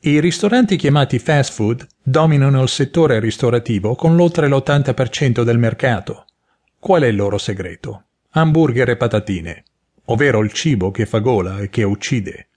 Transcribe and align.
I 0.00 0.20
ristoranti 0.20 0.76
chiamati 0.76 1.18
fast 1.18 1.52
food 1.52 1.86
dominano 2.00 2.62
il 2.62 2.68
settore 2.68 3.18
ristorativo 3.18 3.94
con 3.94 4.14
l'oltre 4.14 4.46
l'80% 4.46 5.42
del 5.42 5.58
mercato. 5.58 6.26
Qual 6.78 7.02
è 7.02 7.06
il 7.06 7.16
loro 7.16 7.38
segreto? 7.38 8.04
Hamburger 8.30 8.90
e 8.90 8.96
patatine, 8.96 9.64
ovvero 10.04 10.42
il 10.42 10.52
cibo 10.52 10.90
che 10.90 11.06
fa 11.06 11.18
gola 11.18 11.58
e 11.58 11.70
che 11.70 11.82
uccide. 11.82 12.48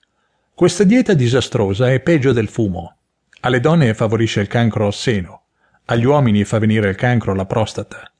Questa 0.53 0.83
dieta 0.83 1.13
disastrosa 1.13 1.91
è 1.91 2.01
peggio 2.01 2.33
del 2.33 2.49
fumo. 2.49 2.97
Alle 3.39 3.61
donne 3.61 3.93
favorisce 3.93 4.41
il 4.41 4.47
cancro 4.47 4.85
al 4.85 4.93
seno, 4.93 5.43
agli 5.85 6.05
uomini 6.05 6.43
fa 6.43 6.59
venire 6.59 6.89
il 6.89 6.95
cancro 6.95 7.31
alla 7.31 7.45
prostata. 7.45 8.11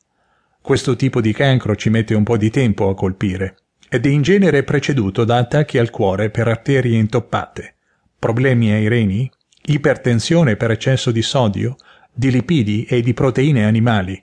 Questo 0.62 0.96
tipo 0.96 1.22
di 1.22 1.34
cancro 1.34 1.76
ci 1.76 1.90
mette 1.90 2.16
un 2.16 2.24
po' 2.24 2.38
di 2.38 2.50
tempo 2.50 2.90
a 2.90 2.96
colpire 2.96 3.58
ed 3.90 4.06
è 4.06 4.10
in 4.10 4.22
genere 4.22 4.64
preceduto 4.64 5.26
da 5.26 5.38
attacchi 5.38 5.78
al 5.78 5.90
cuore 5.90 6.30
per 6.30 6.48
arterie 6.48 6.98
intoppate, 6.98 7.76
problemi 8.20 8.72
ai 8.72 8.90
reni, 8.90 9.32
ipertensione 9.66 10.58
per 10.58 10.72
eccesso 10.72 11.10
di 11.10 11.22
sodio, 11.22 11.78
di 12.14 12.30
lipidi 12.30 12.84
e 12.84 13.02
di 13.02 13.14
proteine 13.14 13.66
animali. 13.66 14.22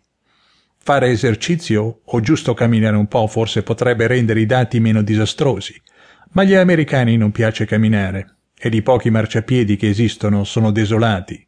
Fare 0.76 1.08
esercizio 1.08 2.00
o 2.04 2.20
giusto 2.20 2.52
camminare 2.54 2.96
un 2.96 3.08
po' 3.08 3.26
forse 3.26 3.62
potrebbe 3.62 4.06
rendere 4.06 4.40
i 4.40 4.46
dati 4.46 4.78
meno 4.78 5.02
disastrosi, 5.02 5.80
ma 6.32 6.42
agli 6.42 6.54
americani 6.54 7.16
non 7.16 7.32
piace 7.32 7.64
camminare 7.64 8.36
ed 8.58 8.74
i 8.74 8.82
pochi 8.82 9.10
marciapiedi 9.10 9.76
che 9.76 9.88
esistono 9.88 10.44
sono 10.44 10.70
desolati. 10.70 11.44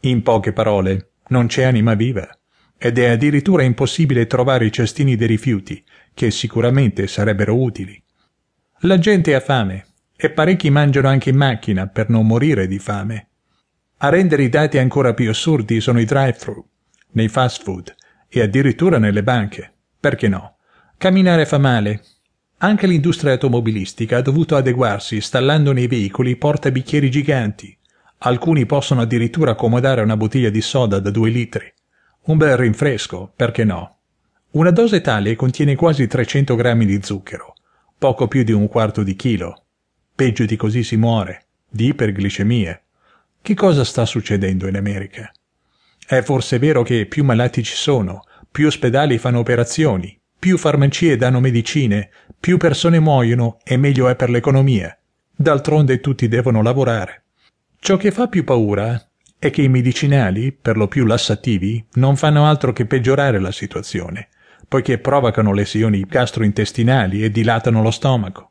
In 0.00 0.22
poche 0.22 0.52
parole, 0.52 1.12
non 1.28 1.46
c'è 1.46 1.64
anima 1.64 1.94
viva 1.94 2.28
ed 2.76 2.98
è 2.98 3.08
addirittura 3.08 3.62
impossibile 3.62 4.26
trovare 4.26 4.66
i 4.66 4.72
cestini 4.72 5.16
dei 5.16 5.26
rifiuti, 5.26 5.82
che 6.14 6.30
sicuramente 6.30 7.08
sarebbero 7.08 7.60
utili. 7.60 8.00
La 8.82 8.98
gente 8.98 9.34
ha 9.34 9.40
fame 9.40 9.87
e 10.20 10.30
parecchi 10.30 10.68
mangiano 10.68 11.06
anche 11.06 11.30
in 11.30 11.36
macchina 11.36 11.86
per 11.86 12.08
non 12.08 12.26
morire 12.26 12.66
di 12.66 12.80
fame. 12.80 13.28
A 13.98 14.08
rendere 14.08 14.42
i 14.42 14.48
dati 14.48 14.76
ancora 14.76 15.14
più 15.14 15.30
assurdi 15.30 15.80
sono 15.80 16.00
i 16.00 16.04
drive-thru, 16.04 16.66
nei 17.12 17.28
fast 17.28 17.62
food 17.62 17.94
e 18.28 18.40
addirittura 18.40 18.98
nelle 18.98 19.22
banche. 19.22 19.72
Perché 20.00 20.26
no? 20.26 20.56
Camminare 20.96 21.46
fa 21.46 21.58
male. 21.58 22.02
Anche 22.58 22.88
l'industria 22.88 23.32
automobilistica 23.32 24.16
ha 24.16 24.20
dovuto 24.20 24.56
adeguarsi 24.56 25.14
installando 25.14 25.72
nei 25.72 25.86
veicoli 25.86 26.34
portabicchieri 26.34 27.10
giganti. 27.10 27.76
Alcuni 28.18 28.66
possono 28.66 29.02
addirittura 29.02 29.52
accomodare 29.52 30.00
una 30.00 30.16
bottiglia 30.16 30.50
di 30.50 30.60
soda 30.60 30.98
da 30.98 31.10
due 31.10 31.30
litri. 31.30 31.72
Un 32.24 32.36
bel 32.38 32.56
rinfresco, 32.56 33.32
perché 33.36 33.62
no? 33.62 33.98
Una 34.50 34.72
dose 34.72 35.00
tale 35.00 35.36
contiene 35.36 35.76
quasi 35.76 36.08
300 36.08 36.56
grammi 36.56 36.86
di 36.86 37.00
zucchero, 37.02 37.54
poco 37.96 38.26
più 38.26 38.42
di 38.42 38.52
un 38.52 38.66
quarto 38.66 39.04
di 39.04 39.14
chilo. 39.14 39.67
Peggio 40.18 40.46
di 40.46 40.56
così 40.56 40.82
si 40.82 40.96
muore, 40.96 41.44
di 41.70 41.86
iperglicemie. 41.86 42.82
Che 43.40 43.54
cosa 43.54 43.84
sta 43.84 44.04
succedendo 44.04 44.66
in 44.66 44.74
America? 44.74 45.30
È 46.04 46.22
forse 46.22 46.58
vero 46.58 46.82
che 46.82 47.06
più 47.06 47.22
malati 47.22 47.62
ci 47.62 47.76
sono, 47.76 48.24
più 48.50 48.66
ospedali 48.66 49.16
fanno 49.16 49.38
operazioni, 49.38 50.20
più 50.36 50.58
farmacie 50.58 51.16
danno 51.16 51.38
medicine, 51.38 52.10
più 52.36 52.56
persone 52.56 52.98
muoiono 52.98 53.58
e 53.62 53.76
meglio 53.76 54.08
è 54.08 54.16
per 54.16 54.30
l'economia. 54.30 54.98
D'altronde 55.36 56.00
tutti 56.00 56.26
devono 56.26 56.62
lavorare. 56.62 57.26
Ciò 57.78 57.96
che 57.96 58.10
fa 58.10 58.26
più 58.26 58.42
paura 58.42 59.00
è 59.38 59.50
che 59.50 59.62
i 59.62 59.68
medicinali, 59.68 60.50
per 60.50 60.76
lo 60.76 60.88
più 60.88 61.06
lassativi, 61.06 61.86
non 61.92 62.16
fanno 62.16 62.44
altro 62.44 62.72
che 62.72 62.86
peggiorare 62.86 63.38
la 63.38 63.52
situazione, 63.52 64.30
poiché 64.66 64.98
provocano 64.98 65.52
lesioni 65.52 66.00
gastrointestinali 66.00 67.22
e 67.22 67.30
dilatano 67.30 67.82
lo 67.82 67.92
stomaco. 67.92 68.50